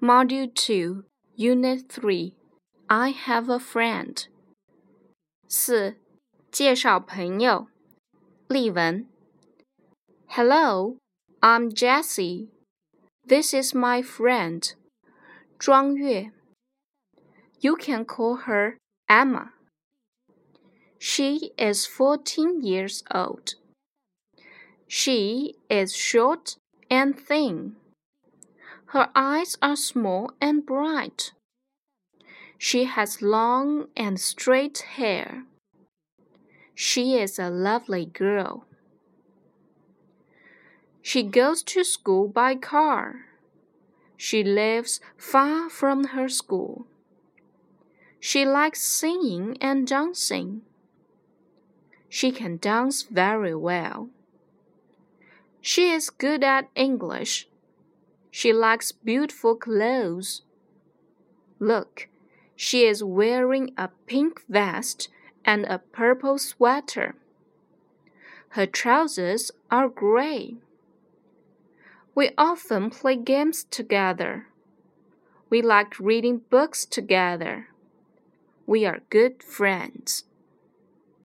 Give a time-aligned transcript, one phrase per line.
[0.00, 1.04] Module 2,
[1.36, 2.34] Unit 3
[2.88, 4.26] I have a friend.
[5.48, 5.96] 四、
[6.50, 7.68] 介绍朋友。
[8.48, 9.08] 例文：
[10.28, 10.98] Hello,
[11.40, 12.48] I'm Jessie.
[13.26, 14.74] This is my friend.
[15.58, 16.32] 庄月。
[17.60, 18.76] You can call her
[19.08, 19.52] Emma.
[20.98, 23.54] She is 14 years old.
[24.86, 26.56] She is short
[26.90, 27.76] and thin.
[28.97, 31.31] Her eyes are small and bright.
[32.57, 35.43] She has long and straight hair.
[36.73, 38.65] She is a lovely girl.
[41.03, 43.27] She goes to school by car.
[44.17, 46.87] She lives far from her school.
[48.19, 50.63] She likes singing and dancing.
[52.09, 54.09] She can dance very well.
[55.61, 57.47] She is good at English.
[58.37, 60.43] She likes beautiful clothes.
[61.57, 62.07] Look,
[62.55, 65.09] she is wearing a pink vest
[65.43, 67.15] and a purple sweater.
[68.49, 70.57] Her trousers are gray.
[72.13, 74.45] We often play games together.
[75.49, 77.69] We like reading books together.
[78.67, 80.25] We are good friends.